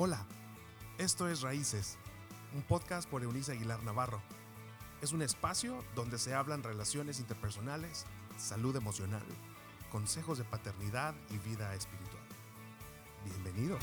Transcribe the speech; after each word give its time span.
Hola, 0.00 0.24
esto 0.98 1.28
es 1.28 1.40
Raíces, 1.40 1.96
un 2.54 2.62
podcast 2.62 3.10
por 3.10 3.24
Eunice 3.24 3.50
Aguilar 3.50 3.82
Navarro. 3.82 4.22
Es 5.02 5.10
un 5.10 5.22
espacio 5.22 5.84
donde 5.96 6.20
se 6.20 6.34
hablan 6.34 6.62
relaciones 6.62 7.18
interpersonales, 7.18 8.04
salud 8.38 8.76
emocional, 8.76 9.24
consejos 9.90 10.38
de 10.38 10.44
paternidad 10.44 11.16
y 11.30 11.38
vida 11.38 11.74
espiritual. 11.74 12.22
Bienvenido. 13.24 13.76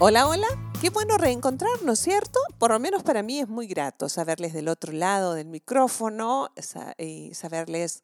Hola, 0.00 0.26
hola, 0.26 0.48
qué 0.80 0.90
bueno 0.90 1.18
reencontrarnos, 1.18 2.00
¿cierto? 2.00 2.40
Por 2.58 2.72
lo 2.72 2.80
menos 2.80 3.04
para 3.04 3.22
mí 3.22 3.38
es 3.38 3.48
muy 3.48 3.68
grato 3.68 4.08
saberles 4.08 4.52
del 4.54 4.66
otro 4.66 4.92
lado 4.92 5.34
del 5.34 5.46
micrófono 5.46 6.50
y 6.98 7.32
saberles 7.34 8.02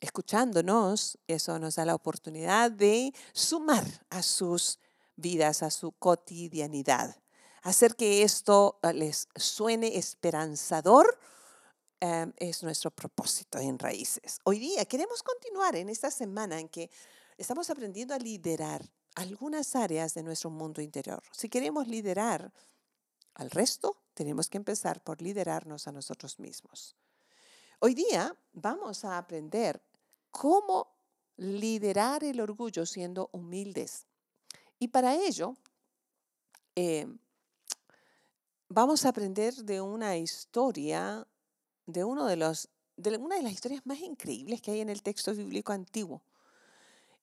escuchándonos. 0.00 1.16
Eso 1.28 1.60
nos 1.60 1.76
da 1.76 1.84
la 1.84 1.94
oportunidad 1.94 2.72
de 2.72 3.14
sumar 3.32 3.84
a 4.10 4.24
sus 4.24 4.80
vidas, 5.16 5.62
a 5.62 5.70
su 5.70 5.92
cotidianidad. 5.92 7.16
Hacer 7.62 7.96
que 7.96 8.22
esto 8.22 8.78
eh, 8.82 8.92
les 8.92 9.28
suene 9.34 9.96
esperanzador 9.96 11.18
em, 12.00 12.32
es 12.36 12.62
nuestro 12.62 12.90
propósito 12.90 13.58
en 13.58 13.78
Raíces. 13.78 14.38
Hoy 14.44 14.58
día 14.58 14.84
queremos 14.84 15.22
continuar 15.22 15.74
en 15.76 15.88
esta 15.88 16.10
semana 16.10 16.60
en 16.60 16.68
que 16.68 16.90
estamos 17.36 17.68
aprendiendo 17.70 18.14
a 18.14 18.18
liderar 18.18 18.88
algunas 19.16 19.74
áreas 19.74 20.14
de 20.14 20.22
nuestro 20.22 20.50
mundo 20.50 20.80
interior. 20.80 21.22
Si 21.32 21.48
queremos 21.48 21.88
liderar 21.88 22.52
al 23.34 23.50
resto, 23.50 24.02
tenemos 24.14 24.48
que 24.48 24.58
empezar 24.58 25.02
por 25.02 25.20
liderarnos 25.20 25.88
a 25.88 25.92
nosotros 25.92 26.38
mismos. 26.38 26.96
Hoy 27.80 27.94
día 27.94 28.34
vamos 28.52 29.04
a 29.04 29.18
aprender 29.18 29.82
cómo 30.30 30.94
liderar 31.36 32.24
el 32.24 32.40
orgullo 32.40 32.86
siendo 32.86 33.28
humildes. 33.32 34.06
Y 34.78 34.88
para 34.88 35.14
ello, 35.14 35.56
em, 36.74 37.18
vamos 38.68 39.04
a 39.04 39.08
aprender 39.08 39.54
de 39.54 39.80
una 39.80 40.16
historia, 40.16 41.26
de 41.86 42.04
una 42.04 42.26
de 42.26 42.36
las 42.36 42.68
historias 43.52 43.86
más 43.86 44.00
increíbles 44.00 44.60
que 44.60 44.72
hay 44.72 44.80
en 44.80 44.90
el 44.90 45.02
texto 45.02 45.34
bíblico 45.34 45.72
antiguo. 45.72 46.22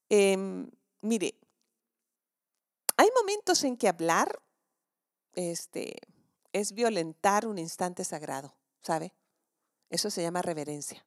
Em, 0.09 0.69
mire, 1.01 1.35
hay 2.97 3.09
momentos 3.15 3.63
en 3.63 3.77
que 3.77 3.87
hablar 3.87 4.41
este, 5.35 5.97
es 6.53 6.73
violentar 6.73 7.47
un 7.47 7.57
instante 7.59 8.03
sagrado, 8.03 8.55
¿sabe? 8.81 9.13
Eso 9.89 10.09
se 10.09 10.23
llama 10.23 10.41
reverencia. 10.41 11.05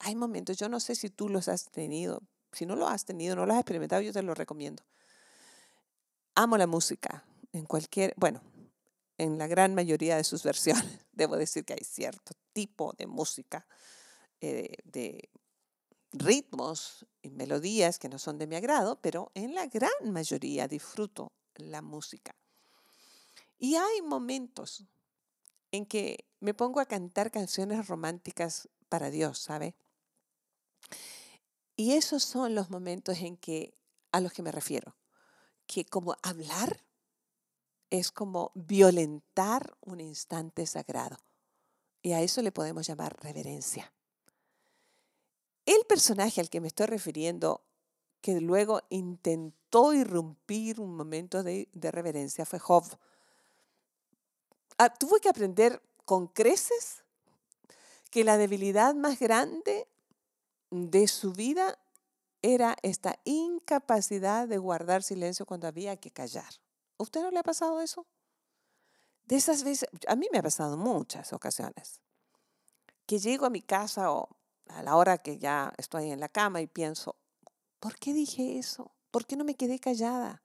Hay 0.00 0.14
momentos, 0.14 0.56
yo 0.56 0.68
no 0.68 0.78
sé 0.78 0.94
si 0.94 1.10
tú 1.10 1.28
los 1.28 1.48
has 1.48 1.70
tenido, 1.70 2.22
si 2.52 2.66
no 2.66 2.76
lo 2.76 2.86
has 2.86 3.04
tenido, 3.04 3.34
no 3.34 3.46
lo 3.46 3.52
has 3.52 3.60
experimentado, 3.60 4.02
yo 4.02 4.12
te 4.12 4.22
lo 4.22 4.34
recomiendo 4.34 4.84
amo 6.38 6.56
la 6.56 6.68
música 6.68 7.24
en 7.52 7.66
cualquier, 7.66 8.14
bueno, 8.16 8.40
en 9.18 9.38
la 9.38 9.48
gran 9.48 9.74
mayoría 9.74 10.16
de 10.16 10.22
sus 10.22 10.42
versiones. 10.44 11.04
Debo 11.12 11.36
decir 11.36 11.64
que 11.64 11.74
hay 11.74 11.84
cierto 11.84 12.32
tipo 12.52 12.92
de 12.96 13.06
música, 13.06 13.66
eh, 14.40 14.76
de 14.84 15.30
ritmos 16.12 17.06
y 17.22 17.30
melodías 17.30 17.98
que 17.98 18.08
no 18.08 18.18
son 18.18 18.38
de 18.38 18.46
mi 18.46 18.54
agrado, 18.54 19.00
pero 19.02 19.32
en 19.34 19.54
la 19.54 19.66
gran 19.66 19.90
mayoría 20.12 20.68
disfruto 20.68 21.32
la 21.56 21.82
música. 21.82 22.36
Y 23.58 23.74
hay 23.74 24.02
momentos 24.02 24.84
en 25.72 25.86
que 25.86 26.24
me 26.38 26.54
pongo 26.54 26.78
a 26.78 26.86
cantar 26.86 27.32
canciones 27.32 27.88
románticas 27.88 28.68
para 28.88 29.10
Dios, 29.10 29.40
¿sabe? 29.40 29.74
Y 31.74 31.94
esos 31.94 32.22
son 32.22 32.54
los 32.54 32.70
momentos 32.70 33.18
en 33.18 33.36
que 33.36 33.74
a 34.12 34.20
los 34.20 34.32
que 34.32 34.42
me 34.42 34.52
refiero 34.52 34.94
que 35.68 35.84
como 35.84 36.16
hablar 36.22 36.82
es 37.90 38.10
como 38.10 38.50
violentar 38.54 39.76
un 39.82 40.00
instante 40.00 40.66
sagrado. 40.66 41.18
Y 42.02 42.12
a 42.12 42.22
eso 42.22 42.42
le 42.42 42.52
podemos 42.52 42.86
llamar 42.86 43.16
reverencia. 43.22 43.92
El 45.66 45.84
personaje 45.86 46.40
al 46.40 46.48
que 46.48 46.60
me 46.60 46.68
estoy 46.68 46.86
refiriendo, 46.86 47.62
que 48.22 48.40
luego 48.40 48.80
intentó 48.88 49.92
irrumpir 49.92 50.80
un 50.80 50.96
momento 50.96 51.42
de, 51.42 51.68
reverencia, 51.74 52.46
fue 52.46 52.58
Job. 52.58 52.84
Ah, 54.78 54.92
tuvo 54.92 55.18
que 55.18 55.28
aprender 55.28 55.82
con 56.06 56.28
creces 56.28 57.04
que 58.10 58.24
la 58.24 58.38
debilidad 58.38 58.94
más 58.94 59.18
grande 59.18 59.86
de 60.70 61.06
su 61.08 61.32
vida 61.32 61.78
era 62.42 62.76
esta 62.82 63.18
incapacidad 63.24 64.46
de 64.46 64.58
guardar 64.58 65.02
silencio 65.02 65.46
cuando 65.46 65.66
había 65.66 65.96
que 65.96 66.10
callar. 66.10 66.48
usted 66.98 67.22
no 67.22 67.30
le 67.30 67.38
ha 67.38 67.42
pasado 67.42 67.80
eso? 67.80 68.06
De 69.24 69.36
esas 69.36 69.62
veces, 69.62 69.88
a 70.06 70.16
mí 70.16 70.26
me 70.32 70.38
ha 70.38 70.42
pasado 70.42 70.76
muchas 70.76 71.32
ocasiones, 71.32 72.00
que 73.06 73.18
llego 73.18 73.46
a 73.46 73.50
mi 73.50 73.62
casa 73.62 74.10
o 74.12 74.28
a 74.68 74.82
la 74.82 74.96
hora 74.96 75.18
que 75.18 75.38
ya 75.38 75.72
estoy 75.76 76.10
en 76.10 76.20
la 76.20 76.28
cama 76.28 76.60
y 76.60 76.66
pienso, 76.66 77.16
¿por 77.78 77.98
qué 77.98 78.12
dije 78.12 78.58
eso? 78.58 78.90
¿Por 79.10 79.26
qué 79.26 79.36
no 79.36 79.44
me 79.44 79.54
quedé 79.54 79.78
callada? 79.78 80.42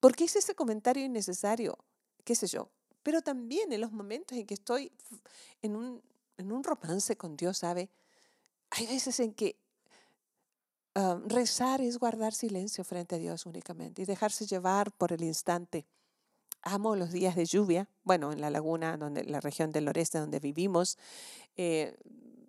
¿Por 0.00 0.14
qué 0.14 0.24
hice 0.24 0.38
ese 0.38 0.54
comentario 0.54 1.04
innecesario? 1.04 1.78
¿Qué 2.24 2.34
sé 2.34 2.46
yo? 2.46 2.70
Pero 3.02 3.22
también 3.22 3.72
en 3.72 3.80
los 3.80 3.92
momentos 3.92 4.36
en 4.36 4.46
que 4.46 4.54
estoy 4.54 4.92
en 5.62 5.76
un, 5.76 6.02
en 6.38 6.52
un 6.52 6.64
romance 6.64 7.16
con 7.16 7.36
Dios, 7.36 7.58
¿sabe? 7.58 7.90
Hay 8.70 8.86
veces 8.86 9.20
en 9.20 9.32
que 9.32 9.58
rezar 11.26 11.80
es 11.82 11.98
guardar 11.98 12.32
silencio 12.32 12.82
frente 12.82 13.16
a 13.16 13.18
Dios 13.18 13.44
únicamente 13.44 14.02
y 14.02 14.04
dejarse 14.06 14.46
llevar 14.46 14.92
por 14.92 15.12
el 15.12 15.22
instante. 15.22 15.86
Amo 16.62 16.96
los 16.96 17.12
días 17.12 17.36
de 17.36 17.44
lluvia, 17.44 17.88
bueno, 18.02 18.32
en 18.32 18.40
la 18.40 18.50
laguna, 18.50 18.96
donde, 18.96 19.24
la 19.24 19.40
región 19.40 19.72
del 19.72 19.84
noreste 19.84 20.18
donde 20.18 20.40
vivimos. 20.40 20.98
Eh, 21.56 21.96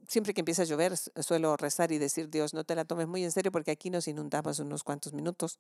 siempre 0.08 0.34
que 0.34 0.42
empieza 0.42 0.62
a 0.62 0.66
llover 0.66 0.98
suelo 0.98 1.58
rezar 1.58 1.92
y 1.92 1.98
decir, 1.98 2.30
Dios, 2.30 2.54
no 2.54 2.64
te 2.64 2.74
la 2.76 2.86
tomes 2.86 3.08
muy 3.08 3.24
en 3.24 3.32
serio 3.32 3.52
porque 3.52 3.72
aquí 3.72 3.90
nos 3.90 4.08
inundamos 4.08 4.60
unos 4.60 4.84
cuantos 4.84 5.14
minutos. 5.14 5.60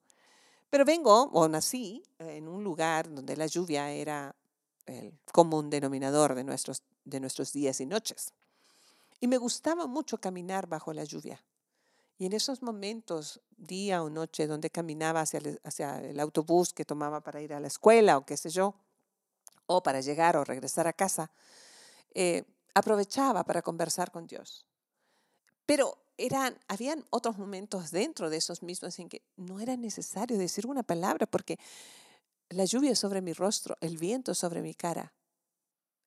Pero 0.69 0.85
vengo 0.85 1.23
o 1.33 1.47
nací 1.47 2.03
en 2.19 2.47
un 2.47 2.63
lugar 2.63 3.13
donde 3.13 3.37
la 3.37 3.47
lluvia 3.47 3.91
era 3.91 4.35
el 4.85 5.13
común 5.31 5.69
denominador 5.69 6.35
de 6.35 6.43
nuestros, 6.43 6.83
de 7.03 7.19
nuestros 7.19 7.51
días 7.51 7.79
y 7.81 7.85
noches. 7.85 8.33
Y 9.19 9.27
me 9.27 9.37
gustaba 9.37 9.87
mucho 9.87 10.19
caminar 10.19 10.67
bajo 10.67 10.93
la 10.93 11.03
lluvia. 11.03 11.43
Y 12.17 12.25
en 12.25 12.33
esos 12.33 12.63
momentos, 12.63 13.41
día 13.57 14.01
o 14.01 14.09
noche, 14.09 14.47
donde 14.47 14.69
caminaba 14.69 15.21
hacia 15.21 15.37
el, 15.39 15.61
hacia 15.63 15.99
el 16.01 16.19
autobús 16.19 16.73
que 16.73 16.85
tomaba 16.85 17.21
para 17.21 17.41
ir 17.41 17.53
a 17.53 17.59
la 17.59 17.67
escuela 17.67 18.17
o 18.17 18.25
qué 18.25 18.35
sé 18.37 18.49
yo, 18.49 18.75
o 19.67 19.83
para 19.83 20.01
llegar 20.01 20.35
o 20.37 20.43
regresar 20.43 20.87
a 20.87 20.93
casa, 20.93 21.29
eh, 22.15 22.43
aprovechaba 22.73 23.43
para 23.43 23.61
conversar 23.61 24.11
con 24.11 24.25
Dios. 24.25 24.65
Pero 25.65 25.97
eran, 26.17 26.57
habían 26.67 27.05
otros 27.11 27.37
momentos 27.37 27.91
dentro 27.91 28.29
de 28.29 28.37
esos 28.37 28.63
mismos 28.63 28.97
en 28.97 29.09
que 29.09 29.21
no 29.35 29.59
era 29.59 29.77
necesario 29.77 30.37
decir 30.37 30.65
una 30.65 30.83
palabra 30.83 31.27
porque 31.27 31.59
la 32.49 32.65
lluvia 32.65 32.95
sobre 32.95 33.21
mi 33.21 33.33
rostro, 33.33 33.77
el 33.81 33.97
viento 33.97 34.33
sobre 34.33 34.61
mi 34.61 34.73
cara, 34.73 35.13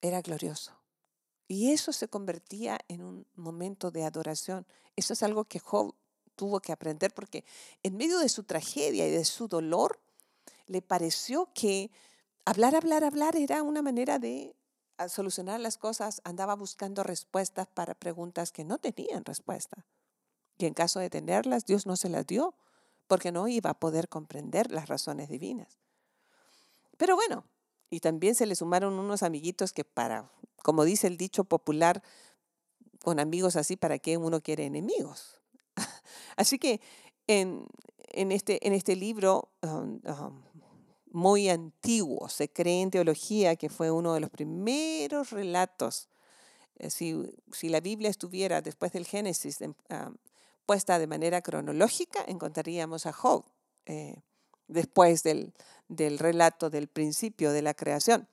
era 0.00 0.22
glorioso. 0.22 0.72
Y 1.47 1.72
eso 1.72 1.92
se 1.92 2.09
convertía 2.09 2.78
en 2.88 3.03
un 3.03 3.27
momento 3.34 3.91
de 3.91 4.04
adoración. 4.04 4.66
Eso 4.97 5.12
es 5.12 5.22
algo 5.22 5.44
que 5.44 5.59
Job 5.59 5.94
tuvo 6.36 6.60
que 6.60 6.72
aprender 6.72 7.12
porque 7.12 7.44
en 7.82 7.96
medio 7.96 8.18
de 8.18 8.28
su 8.28 8.44
tragedia 8.44 9.06
y 9.06 9.10
de 9.10 9.24
su 9.24 9.48
dolor, 9.48 10.00
le 10.66 10.82
pareció 10.82 11.48
que 11.52 11.91
hablar, 12.44 12.74
hablar, 12.76 13.04
hablar 13.04 13.36
era 13.36 13.62
una 13.62 13.82
manera 13.82 14.18
de 14.18 14.54
solucionar 15.08 15.60
las 15.60 15.78
cosas. 15.78 16.20
Andaba 16.24 16.54
buscando 16.54 17.02
respuestas 17.02 17.66
para 17.66 17.94
preguntas 17.94 18.52
que 18.52 18.64
no 18.64 18.78
tenían 18.78 19.24
respuesta. 19.24 19.86
Y 20.58 20.66
en 20.66 20.74
caso 20.74 21.00
de 21.00 21.10
tenerlas, 21.10 21.64
Dios 21.64 21.86
no 21.86 21.96
se 21.96 22.08
las 22.08 22.26
dio 22.26 22.54
porque 23.06 23.32
no 23.32 23.48
iba 23.48 23.70
a 23.70 23.80
poder 23.80 24.08
comprender 24.08 24.70
las 24.70 24.88
razones 24.88 25.28
divinas. 25.28 25.78
Pero 26.97 27.16
bueno, 27.16 27.44
y 27.91 28.00
también 28.00 28.34
se 28.34 28.47
le 28.47 28.54
sumaron 28.54 28.98
unos 28.98 29.24
amiguitos 29.24 29.72
que 29.72 29.84
para, 29.84 30.30
como 30.62 30.84
dice 30.84 31.09
el 31.09 31.16
dicho 31.16 31.44
popular, 31.44 32.03
con 33.03 33.18
amigos 33.18 33.56
así, 33.56 33.76
¿para 33.76 33.98
qué 33.98 34.16
uno 34.16 34.41
quiere 34.42 34.66
enemigos? 34.66 35.40
Así 36.41 36.59
que 36.59 36.81
en, 37.27 37.69
este, 38.33 38.66
este 38.75 38.97
libro 38.97 39.51
um, 39.60 40.01
um, 40.07 40.42
muy 41.13 41.51
antiguo, 41.51 42.31
se 42.31 42.48
cree 42.48 42.81
en 42.81 42.91
teología 42.91 43.57
que 43.57 43.69
fue 43.69 43.91
uno 43.91 44.15
de 44.15 44.21
los 44.21 44.31
primeros 44.31 45.33
relatos. 45.33 46.09
Eh, 46.77 46.89
si, 46.89 47.69
la 47.69 47.81
Biblia 47.81 48.09
estuviera 48.09 48.63
después 48.63 48.91
del 48.92 49.07
Génesis 49.07 49.60
um, 49.60 49.75
puesta 50.65 50.98
de 50.98 51.07
manera 51.07 51.42
cronológica, 51.42 52.25
encontraríamos 52.27 53.04
a 53.04 53.13
Job 53.13 53.45
eh, 53.84 54.22
después 54.66 55.22
del, 55.22 55.53
del 55.89 56.19
relato 56.19 56.71
del 56.71 56.89
principio 56.89 57.53
de 57.53 57.60
la 57.60 57.75
creación. 57.75 58.27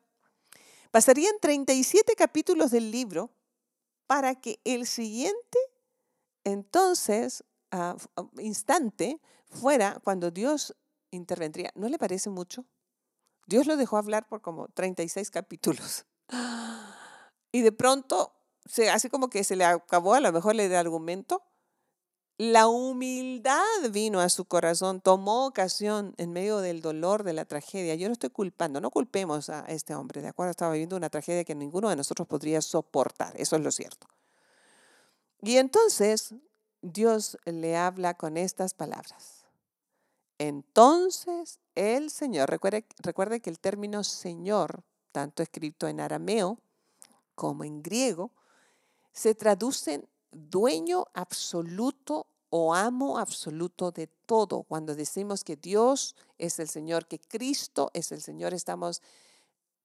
Pasarían 0.91 1.33
37 1.41 2.13
capítulos 2.15 2.71
del 2.71 2.89
libro 2.89 3.31
para 4.05 4.35
que 4.35 4.61
el 4.63 4.87
siguiente 4.87 5.59
entonces 6.45 7.43
instante 8.39 9.21
fuera 9.49 9.99
cuando 10.03 10.31
Dios 10.31 10.75
intervendría. 11.11 11.71
¿No 11.75 11.89
le 11.89 11.97
parece 11.97 12.29
mucho? 12.29 12.65
Dios 13.47 13.65
lo 13.65 13.77
dejó 13.77 13.97
hablar 13.97 14.27
por 14.27 14.41
como 14.41 14.67
36 14.69 15.31
capítulos. 15.31 16.05
Y 17.49 17.61
de 17.61 17.71
pronto, 17.71 18.33
se, 18.65 18.89
así 18.89 19.09
como 19.09 19.29
que 19.29 19.43
se 19.45 19.55
le 19.55 19.63
acabó 19.63 20.13
a 20.13 20.19
lo 20.19 20.31
mejor 20.33 20.59
el 20.59 20.75
argumento, 20.75 21.43
la 22.37 22.67
humildad 22.67 23.63
vino 23.89 24.19
a 24.19 24.29
su 24.29 24.45
corazón, 24.45 25.01
tomó 25.01 25.47
ocasión 25.47 26.13
en 26.17 26.33
medio 26.33 26.59
del 26.59 26.81
dolor, 26.81 27.23
de 27.23 27.33
la 27.33 27.45
tragedia. 27.45 27.95
Yo 27.95 28.09
no 28.09 28.13
estoy 28.13 28.29
culpando, 28.29 28.79
no 28.79 28.91
culpemos 28.91 29.49
a 29.49 29.61
este 29.61 29.95
hombre, 29.95 30.21
¿de 30.21 30.27
acuerdo? 30.27 30.51
Estaba 30.51 30.73
viviendo 30.73 30.97
una 30.97 31.09
tragedia 31.09 31.45
que 31.45 31.55
ninguno 31.55 31.89
de 31.89 31.95
nosotros 31.95 32.27
podría 32.27 32.61
soportar, 32.61 33.33
eso 33.37 33.55
es 33.55 33.63
lo 33.63 33.71
cierto. 33.71 34.07
Y 35.41 35.57
entonces 35.57 36.35
Dios 36.93 37.37
le 37.45 37.75
habla 37.75 38.15
con 38.15 38.37
estas 38.37 38.73
palabras. 38.73 39.45
Entonces 40.37 41.59
el 41.75 42.09
Señor, 42.09 42.49
recuerde, 42.49 42.85
recuerde 42.99 43.39
que 43.39 43.49
el 43.49 43.59
término 43.59 44.03
Señor, 44.03 44.83
tanto 45.11 45.41
escrito 45.43 45.87
en 45.87 45.99
arameo 45.99 46.59
como 47.35 47.63
en 47.63 47.81
griego, 47.81 48.31
se 49.11 49.35
traducen 49.35 50.07
dueño 50.31 51.05
absoluto 51.13 52.27
o 52.49 52.73
amo 52.73 53.17
absoluto 53.17 53.91
de 53.91 54.07
todo. 54.25 54.63
Cuando 54.63 54.95
decimos 54.95 55.43
que 55.43 55.55
Dios 55.55 56.15
es 56.37 56.59
el 56.59 56.69
Señor, 56.69 57.07
que 57.07 57.19
Cristo 57.19 57.91
es 57.93 58.11
el 58.11 58.21
Señor, 58.21 58.53
estamos 58.53 59.01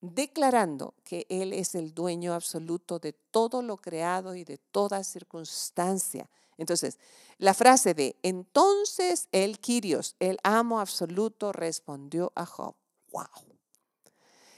declarando 0.00 0.94
que 1.04 1.26
Él 1.28 1.52
es 1.52 1.74
el 1.74 1.94
dueño 1.94 2.34
absoluto 2.34 2.98
de 2.98 3.12
todo 3.12 3.62
lo 3.62 3.78
creado 3.78 4.34
y 4.34 4.44
de 4.44 4.58
toda 4.58 5.02
circunstancia. 5.04 6.28
Entonces, 6.58 6.98
la 7.38 7.54
frase 7.54 7.94
de 7.94 8.16
entonces 8.22 9.28
el 9.32 9.58
Quirios, 9.58 10.16
el 10.20 10.38
amo 10.42 10.80
absoluto, 10.80 11.52
respondió 11.52 12.32
a 12.34 12.46
Job. 12.46 12.76
¡Wow! 13.10 13.58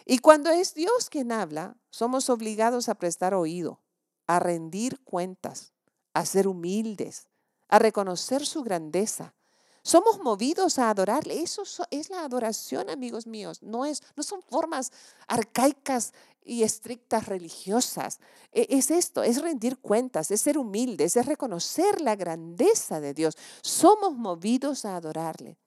Y 0.04 0.18
cuando 0.18 0.50
es 0.50 0.74
Dios 0.74 1.08
quien 1.08 1.32
habla, 1.32 1.76
somos 1.90 2.28
obligados 2.28 2.88
a 2.88 2.94
prestar 2.94 3.34
oído, 3.34 3.80
a 4.26 4.38
rendir 4.38 5.00
cuentas, 5.04 5.72
a 6.12 6.26
ser 6.26 6.46
humildes, 6.46 7.28
a 7.68 7.78
reconocer 7.78 8.44
su 8.44 8.62
grandeza. 8.62 9.34
Somos 9.84 10.18
movidos 10.18 10.78
a 10.78 10.88
adorarle. 10.88 11.42
Eso 11.42 11.62
es 11.90 12.08
la 12.08 12.24
adoración, 12.24 12.88
amigos 12.88 13.26
míos. 13.26 13.62
No, 13.62 13.84
es, 13.84 14.02
no 14.16 14.22
son 14.22 14.40
formas 14.42 14.90
arcaicas 15.28 16.14
y 16.42 16.62
estrictas 16.62 17.26
religiosas. 17.26 18.18
E, 18.50 18.66
es 18.70 18.90
esto, 18.90 19.22
es 19.22 19.42
rendir 19.42 19.76
cuentas, 19.78 20.30
es 20.30 20.40
ser 20.40 20.56
humildes, 20.56 21.16
es 21.16 21.26
reconocer 21.26 22.00
la 22.00 22.16
grandeza 22.16 22.98
de 22.98 23.12
Dios. 23.12 23.36
Somos 23.60 24.14
movidos 24.14 24.86
a 24.86 24.96
adorarle. 24.96 25.58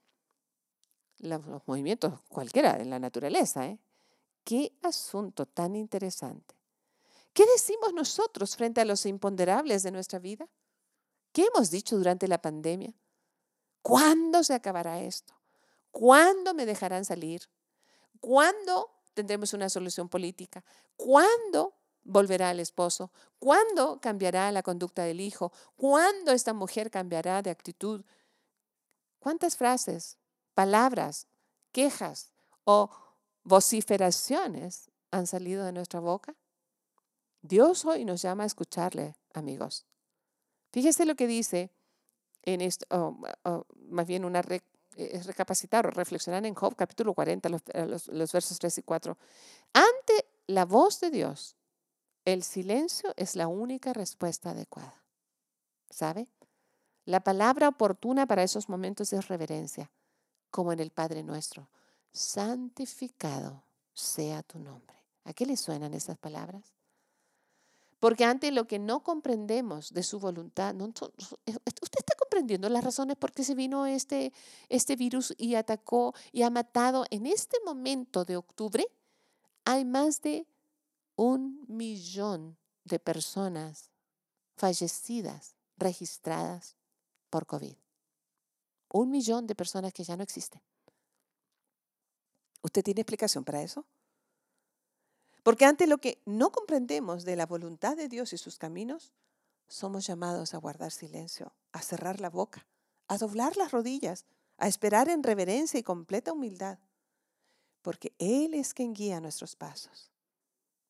Los, 1.20 1.42
movimientos 1.68 2.20
cualquiera 2.28 2.80
en 2.80 2.90
la 2.90 2.98
naturaleza. 2.98 3.68
¿eh? 3.68 3.78
Qué 4.44 4.74
asunto 4.82 5.46
tan 5.46 5.76
interesante. 5.76 6.56
¿Qué 7.34 7.46
decimos 7.46 7.94
nosotros 7.94 8.56
frente 8.56 8.82
a 8.82 8.86
los 8.86 9.06
imponderables 9.06 9.84
de 9.84 9.92
nuestra 9.92 10.18
vida? 10.18 10.48
¿Qué 11.32 11.46
hemos 11.54 11.70
dicho 11.70 11.98
durante 11.98 12.28
la 12.28 12.42
pandemia? 12.42 12.96
¿Cuándo 13.88 14.44
se 14.44 14.54
acabará 14.54 15.00
esto? 15.00 15.34
¿Cuándo 15.92 16.54
me 16.54 16.66
dejarán 16.66 17.06
salir? 17.06 17.44
¿Cuándo 18.20 18.92
tendremos 19.14 19.54
una 19.54 19.70
solución 19.70 20.10
política? 20.10 20.62
¿Cuándo 20.98 21.74
volverá 22.04 22.52
el 22.52 22.60
esposo? 22.60 23.14
¿Cuándo 23.40 24.02
cambiará 24.02 24.52
la 24.52 24.62
conducta 24.62 25.04
del 25.04 25.22
hijo? 25.22 25.54
¿Cuándo 25.78 26.34
esta 26.34 26.52
mujer 26.52 26.92
cambiará 26.92 27.42
de 27.42 27.50
actitud? 27.50 28.04
¿Cuántas 29.20 29.56
frases, 29.56 30.18
palabras, 30.54 31.28
quejas 31.72 32.34
o 32.66 32.90
vociferaciones 33.46 34.92
han 35.12 35.28
salido 35.28 35.64
de 35.64 35.72
nuestra 35.72 36.02
boca? 36.02 36.36
Dios 37.42 37.86
hoy 37.86 38.04
nos 38.04 38.22
llama 38.22 38.44
a 38.44 38.48
escucharle, 38.48 39.16
amigos. 39.34 39.86
Fíjese 40.74 41.06
lo 41.06 41.16
que 41.16 41.28
dice 41.28 41.72
en 42.44 42.62
esto, 42.62 42.86
oh, 42.90 43.18
oh, 43.44 43.66
más 43.90 44.08
bien 44.08 44.26
una 44.26 44.42
es 44.96 45.26
recapacitar 45.26 45.86
o 45.86 45.92
reflexionar 45.92 46.46
en 46.46 46.56
Job 46.56 46.76
capítulo 46.76 47.14
40, 47.14 47.50
eh, 47.50 47.86
los, 47.86 48.08
los 48.08 48.32
versos 48.32 48.58
3 48.60 48.80
y 48.80 48.84
4. 48.84 49.18
Ante 49.74 50.26
la 50.48 50.66
voz 50.66 51.00
de 51.00 51.12
Dios, 51.12 51.56
el 52.26 52.44
silencio 52.44 53.14
es 53.16 53.36
la 53.36 53.48
única 53.48 53.94
respuesta 53.94 54.52
adecuada. 54.52 55.04
¿Sabe? 55.90 56.28
La 57.06 57.22
palabra 57.22 57.70
oportuna 57.70 58.26
para 58.26 58.44
esos 58.44 58.68
momentos 58.68 59.14
es 59.14 59.28
reverencia, 59.30 59.92
como 60.50 60.74
en 60.74 60.80
el 60.80 60.92
Padre 60.92 61.24
nuestro. 61.24 61.70
Santificado 62.12 63.64
sea 63.94 64.44
tu 64.44 64.60
nombre. 64.60 64.98
¿A 65.24 65.34
qué 65.34 65.46
le 65.46 65.56
suenan 65.56 65.94
esas 65.94 66.18
palabras? 66.18 66.77
Porque 68.00 68.26
ante 68.26 68.52
lo 68.52 68.68
que 68.68 68.78
no 68.78 69.04
comprendemos 69.04 69.94
de 69.94 70.04
su 70.04 70.20
voluntad, 70.20 70.76
eh, 70.76 71.56
usted 71.82 72.00
está 72.00 72.16
comprendiendo 72.18 72.70
las 72.70 72.84
razones 72.84 73.18
por 73.18 73.32
qué 73.32 73.44
se 73.44 73.56
vino 73.56 73.88
este, 73.88 74.34
este 74.70 74.96
virus 74.96 75.34
y 75.38 75.56
atacó 75.56 76.14
y 76.32 76.44
ha 76.44 76.50
matado. 76.50 77.06
En 77.10 77.26
este 77.26 77.58
momento 77.66 78.24
de 78.24 78.38
octubre 78.38 78.86
hay 79.66 79.84
más 79.84 80.22
de 80.22 80.46
un 81.16 81.66
millón 81.68 82.58
de 82.84 83.00
personas 83.00 83.92
fallecidas 84.56 85.56
registradas 85.78 86.76
por 87.30 87.46
COVID. 87.46 87.76
Un 88.90 89.10
millón 89.10 89.48
de 89.48 89.56
personas 89.56 89.92
que 89.92 90.04
ya 90.04 90.16
no 90.16 90.24
existen. 90.24 90.62
¿Usted 92.62 92.84
tiene 92.84 93.02
explicación 93.02 93.44
para 93.44 93.62
eso? 93.62 93.86
Porque 95.48 95.64
ante 95.64 95.88
lo 95.88 96.00
que 96.00 96.22
no 96.26 96.52
comprendemos 96.52 97.24
de 97.24 97.38
la 97.38 97.46
voluntad 97.46 97.96
de 97.96 98.10
Dios 98.10 98.34
y 98.34 98.38
sus 98.38 98.58
caminos, 98.58 99.14
somos 99.70 100.06
llamados 100.06 100.54
a 100.54 100.58
guardar 100.58 100.92
silencio, 100.92 101.54
a 101.72 101.82
cerrar 101.82 102.20
la 102.20 102.30
boca, 102.30 102.68
a 103.08 103.18
doblar 103.18 103.56
las 103.56 103.72
rodillas, 103.72 104.26
a 104.58 104.68
esperar 104.68 105.08
en 105.08 105.24
reverencia 105.24 105.80
y 105.80 105.84
completa 105.84 106.34
humildad. 106.34 106.80
Porque 107.82 108.14
Él 108.20 108.56
es 108.56 108.74
quien 108.74 108.94
guía 108.94 109.22
nuestros 109.22 109.56
pasos. 109.56 110.12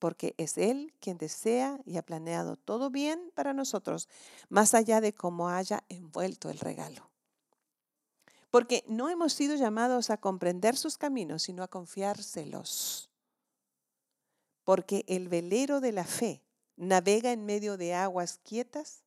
Porque 0.00 0.34
es 0.38 0.58
Él 0.58 0.92
quien 0.98 1.18
desea 1.18 1.78
y 1.84 1.96
ha 1.96 2.02
planeado 2.02 2.56
todo 2.56 2.90
bien 2.90 3.30
para 3.36 3.52
nosotros, 3.52 4.08
más 4.48 4.74
allá 4.74 5.00
de 5.00 5.14
cómo 5.14 5.50
haya 5.50 5.84
envuelto 5.88 6.50
el 6.50 6.58
regalo. 6.58 7.08
Porque 8.50 8.82
no 8.88 9.08
hemos 9.08 9.34
sido 9.34 9.54
llamados 9.54 10.10
a 10.10 10.16
comprender 10.16 10.76
sus 10.76 10.98
caminos, 10.98 11.44
sino 11.44 11.62
a 11.62 11.68
confiárselos 11.68 13.07
porque 14.68 15.02
el 15.08 15.30
velero 15.30 15.80
de 15.80 15.92
la 15.92 16.04
fe 16.04 16.42
navega 16.76 17.32
en 17.32 17.46
medio 17.46 17.78
de 17.78 17.94
aguas 17.94 18.38
quietas, 18.44 19.02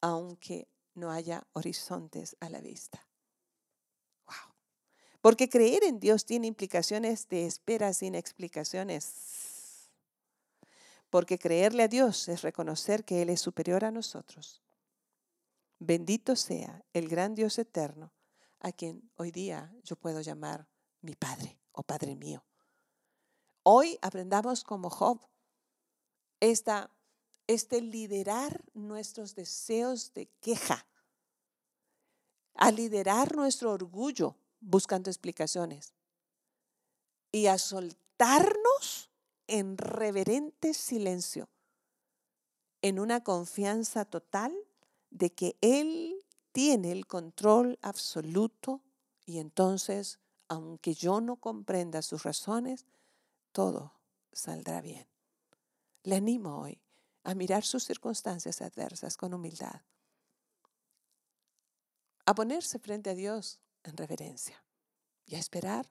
aunque 0.00 0.68
no 0.94 1.10
haya 1.10 1.46
horizontes 1.52 2.34
a 2.40 2.48
la 2.48 2.62
vista. 2.62 3.06
Wow. 4.24 4.54
Porque 5.20 5.50
creer 5.50 5.84
en 5.84 6.00
Dios 6.00 6.24
tiene 6.24 6.46
implicaciones 6.46 7.28
de 7.28 7.44
espera 7.44 7.92
sin 7.92 8.14
explicaciones. 8.14 9.90
Porque 11.10 11.38
creerle 11.38 11.82
a 11.82 11.88
Dios 11.88 12.30
es 12.30 12.40
reconocer 12.40 13.04
que 13.04 13.20
Él 13.20 13.28
es 13.28 13.42
superior 13.42 13.84
a 13.84 13.90
nosotros. 13.90 14.62
Bendito 15.78 16.36
sea 16.36 16.82
el 16.94 17.06
gran 17.06 17.34
Dios 17.34 17.58
eterno, 17.58 18.14
a 18.60 18.72
quien 18.72 19.10
hoy 19.16 19.30
día 19.30 19.74
yo 19.84 19.96
puedo 19.96 20.22
llamar 20.22 20.70
mi 21.02 21.14
Padre 21.16 21.60
o 21.72 21.82
Padre 21.82 22.16
mío. 22.16 22.42
Hoy 23.62 23.98
aprendamos 24.00 24.64
como 24.64 24.88
Job 24.88 25.20
esta, 26.40 26.90
este 27.46 27.82
liderar 27.82 28.64
nuestros 28.72 29.34
deseos 29.34 30.14
de 30.14 30.26
queja, 30.40 30.86
a 32.54 32.70
liderar 32.70 33.36
nuestro 33.36 33.72
orgullo 33.72 34.36
buscando 34.60 35.10
explicaciones 35.10 35.92
y 37.32 37.46
a 37.46 37.58
soltarnos 37.58 39.10
en 39.46 39.76
reverente 39.76 40.72
silencio, 40.72 41.48
en 42.82 42.98
una 42.98 43.22
confianza 43.22 44.06
total 44.06 44.54
de 45.10 45.30
que 45.30 45.56
Él 45.60 46.24
tiene 46.52 46.92
el 46.92 47.06
control 47.06 47.78
absoluto 47.82 48.80
y 49.26 49.38
entonces, 49.38 50.18
aunque 50.48 50.94
yo 50.94 51.20
no 51.20 51.36
comprenda 51.36 52.00
sus 52.02 52.22
razones, 52.22 52.86
todo 53.52 54.00
saldrá 54.32 54.80
bien. 54.80 55.08
Le 56.02 56.16
animo 56.16 56.60
hoy 56.60 56.80
a 57.24 57.34
mirar 57.34 57.64
sus 57.64 57.84
circunstancias 57.84 58.62
adversas 58.62 59.16
con 59.16 59.34
humildad, 59.34 59.82
a 62.26 62.34
ponerse 62.34 62.78
frente 62.78 63.10
a 63.10 63.14
Dios 63.14 63.60
en 63.82 63.96
reverencia 63.96 64.64
y 65.26 65.34
a 65.34 65.38
esperar 65.38 65.90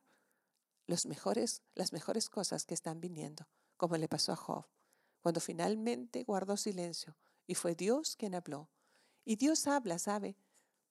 los 0.88 1.06
mejores, 1.06 1.62
las 1.76 1.94
mejores 1.94 2.30
cosas 2.30 2.66
que 2.66 2.74
están 2.74 3.00
viniendo, 3.00 3.48
como 3.78 3.96
le 3.98 4.08
pasó 4.08 4.32
a 4.32 4.36
Job, 4.36 4.66
cuando 5.22 5.40
finalmente 5.40 6.24
guardó 6.24 6.58
silencio 6.58 7.16
y 7.46 7.56
fue 7.56 7.76
Dios 7.76 8.16
quien 8.16 8.36
habló. 8.36 8.70
Y 9.26 9.36
Dios 9.36 9.68
habla, 9.68 10.00
¿sabe? 10.00 10.36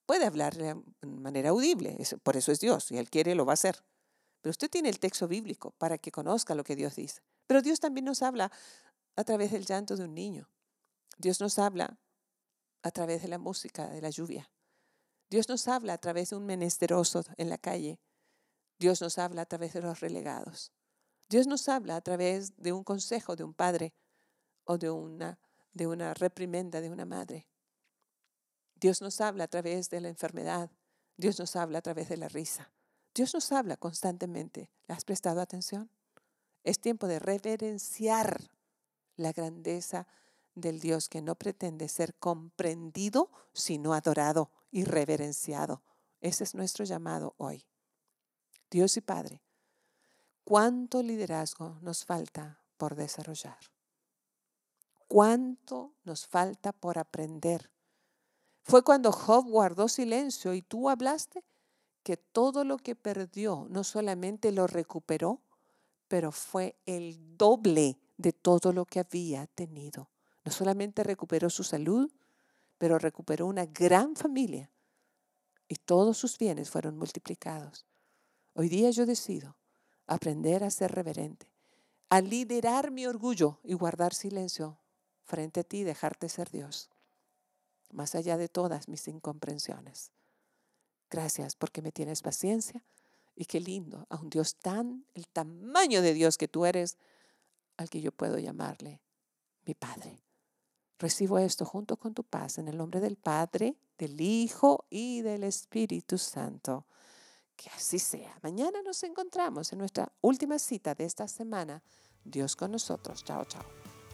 Puede 0.06 0.26
hablar 0.26 0.54
de 0.54 0.80
manera 1.02 1.50
audible, 1.50 1.98
por 2.22 2.36
eso 2.36 2.52
es 2.52 2.60
Dios, 2.60 2.90
y 2.92 2.98
Él 2.98 3.10
quiere, 3.10 3.34
lo 3.34 3.44
va 3.44 3.52
a 3.52 3.54
hacer. 3.54 3.82
Pero 4.40 4.50
usted 4.50 4.70
tiene 4.70 4.88
el 4.88 4.98
texto 4.98 5.28
bíblico 5.28 5.72
para 5.78 5.98
que 5.98 6.12
conozca 6.12 6.54
lo 6.54 6.64
que 6.64 6.76
Dios 6.76 6.96
dice. 6.96 7.22
Pero 7.46 7.62
Dios 7.62 7.80
también 7.80 8.04
nos 8.04 8.22
habla 8.22 8.52
a 9.16 9.24
través 9.24 9.52
del 9.52 9.66
llanto 9.66 9.96
de 9.96 10.04
un 10.04 10.14
niño. 10.14 10.48
Dios 11.16 11.40
nos 11.40 11.58
habla 11.58 11.98
a 12.82 12.90
través 12.90 13.22
de 13.22 13.28
la 13.28 13.38
música, 13.38 13.88
de 13.88 14.00
la 14.00 14.10
lluvia. 14.10 14.50
Dios 15.30 15.48
nos 15.48 15.68
habla 15.68 15.94
a 15.94 15.98
través 15.98 16.30
de 16.30 16.36
un 16.36 16.46
menesteroso 16.46 17.22
en 17.36 17.48
la 17.48 17.58
calle. 17.58 18.00
Dios 18.78 19.00
nos 19.00 19.18
habla 19.18 19.42
a 19.42 19.46
través 19.46 19.72
de 19.72 19.82
los 19.82 20.00
relegados. 20.00 20.72
Dios 21.28 21.46
nos 21.46 21.68
habla 21.68 21.96
a 21.96 22.00
través 22.00 22.56
de 22.56 22.72
un 22.72 22.84
consejo 22.84 23.36
de 23.36 23.44
un 23.44 23.52
padre 23.52 23.92
o 24.64 24.78
de 24.78 24.90
una, 24.90 25.38
de 25.72 25.86
una 25.86 26.14
reprimenda 26.14 26.80
de 26.80 26.88
una 26.88 27.04
madre. 27.04 27.48
Dios 28.76 29.02
nos 29.02 29.20
habla 29.20 29.44
a 29.44 29.48
través 29.48 29.90
de 29.90 30.00
la 30.00 30.08
enfermedad. 30.08 30.70
Dios 31.16 31.38
nos 31.38 31.56
habla 31.56 31.80
a 31.80 31.82
través 31.82 32.08
de 32.08 32.16
la 32.16 32.28
risa. 32.28 32.72
Dios 33.14 33.34
nos 33.34 33.52
habla 33.52 33.76
constantemente. 33.76 34.70
¿Le 34.86 34.94
has 34.94 35.04
prestado 35.04 35.40
atención? 35.40 35.90
Es 36.64 36.80
tiempo 36.80 37.06
de 37.06 37.18
reverenciar 37.18 38.50
la 39.16 39.32
grandeza 39.32 40.06
del 40.54 40.80
Dios 40.80 41.08
que 41.08 41.22
no 41.22 41.34
pretende 41.34 41.88
ser 41.88 42.14
comprendido, 42.14 43.30
sino 43.52 43.94
adorado 43.94 44.50
y 44.70 44.84
reverenciado. 44.84 45.82
Ese 46.20 46.44
es 46.44 46.54
nuestro 46.54 46.84
llamado 46.84 47.34
hoy. 47.38 47.64
Dios 48.70 48.96
y 48.96 49.00
Padre, 49.00 49.42
¿cuánto 50.44 51.02
liderazgo 51.02 51.78
nos 51.80 52.04
falta 52.04 52.60
por 52.76 52.96
desarrollar? 52.96 53.58
¿Cuánto 55.06 55.94
nos 56.04 56.26
falta 56.26 56.72
por 56.72 56.98
aprender? 56.98 57.70
Fue 58.62 58.82
cuando 58.82 59.10
Job 59.10 59.46
guardó 59.46 59.88
silencio 59.88 60.52
y 60.52 60.60
tú 60.60 60.90
hablaste 60.90 61.44
que 62.02 62.16
todo 62.16 62.64
lo 62.64 62.78
que 62.78 62.94
perdió 62.94 63.66
no 63.70 63.84
solamente 63.84 64.52
lo 64.52 64.66
recuperó, 64.66 65.40
pero 66.08 66.32
fue 66.32 66.76
el 66.86 67.36
doble 67.36 67.98
de 68.16 68.32
todo 68.32 68.72
lo 68.72 68.84
que 68.84 69.00
había 69.00 69.46
tenido. 69.46 70.08
No 70.44 70.52
solamente 70.52 71.02
recuperó 71.02 71.50
su 71.50 71.64
salud, 71.64 72.10
pero 72.78 72.98
recuperó 72.98 73.46
una 73.46 73.66
gran 73.66 74.16
familia 74.16 74.70
y 75.68 75.76
todos 75.76 76.16
sus 76.16 76.38
bienes 76.38 76.70
fueron 76.70 76.96
multiplicados. 76.96 77.84
Hoy 78.54 78.68
día 78.68 78.90
yo 78.90 79.04
decido 79.04 79.56
aprender 80.06 80.64
a 80.64 80.70
ser 80.70 80.92
reverente, 80.92 81.52
a 82.08 82.20
liderar 82.20 82.90
mi 82.90 83.06
orgullo 83.06 83.60
y 83.62 83.74
guardar 83.74 84.14
silencio 84.14 84.78
frente 85.24 85.60
a 85.60 85.64
ti 85.64 85.78
y 85.78 85.84
dejarte 85.84 86.30
ser 86.30 86.50
Dios, 86.50 86.88
más 87.92 88.14
allá 88.14 88.38
de 88.38 88.48
todas 88.48 88.88
mis 88.88 89.06
incomprensiones. 89.08 90.10
Gracias 91.10 91.56
porque 91.56 91.82
me 91.82 91.92
tienes 91.92 92.22
paciencia 92.22 92.84
y 93.34 93.46
qué 93.46 93.60
lindo 93.60 94.06
a 94.10 94.16
un 94.16 94.30
Dios 94.30 94.56
tan, 94.56 95.06
el 95.14 95.28
tamaño 95.28 96.02
de 96.02 96.12
Dios 96.12 96.36
que 96.36 96.48
tú 96.48 96.66
eres, 96.66 96.98
al 97.76 97.88
que 97.88 98.00
yo 98.00 98.12
puedo 98.12 98.38
llamarle 98.38 99.00
mi 99.64 99.74
Padre. 99.74 100.20
Recibo 100.98 101.38
esto 101.38 101.64
junto 101.64 101.96
con 101.96 102.12
tu 102.12 102.24
paz 102.24 102.58
en 102.58 102.66
el 102.66 102.76
nombre 102.76 103.00
del 103.00 103.16
Padre, 103.16 103.76
del 103.96 104.20
Hijo 104.20 104.84
y 104.90 105.22
del 105.22 105.44
Espíritu 105.44 106.18
Santo. 106.18 106.86
Que 107.56 107.70
así 107.70 108.00
sea. 108.00 108.36
Mañana 108.42 108.82
nos 108.82 109.02
encontramos 109.04 109.72
en 109.72 109.78
nuestra 109.78 110.12
última 110.20 110.58
cita 110.58 110.94
de 110.94 111.04
esta 111.04 111.28
semana. 111.28 111.82
Dios 112.24 112.56
con 112.56 112.72
nosotros. 112.72 113.24
Chao, 113.24 113.44
chao. 113.44 113.64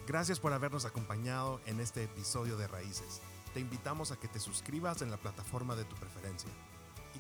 Gracias 0.07 0.39
por 0.39 0.53
habernos 0.53 0.85
acompañado 0.85 1.61
en 1.65 1.81
este 1.81 2.05
episodio 2.05 2.59
de 2.59 2.69
Raíces. 2.69 3.23
Te 3.55 3.61
invitamos 3.61 4.13
a 4.13 4.17
que 4.17 4.29
te 4.29 4.39
suscribas 4.39 5.01
en 5.01 5.11
la 5.11 5.17
plataforma 5.17 5.77
de 5.77 5.85
tu 5.85 5.97
preferencia 5.97 6.51